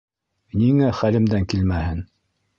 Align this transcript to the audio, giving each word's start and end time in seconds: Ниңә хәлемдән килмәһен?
Ниңә 0.61 0.89
хәлемдән 1.01 1.47
килмәһен? 1.55 2.03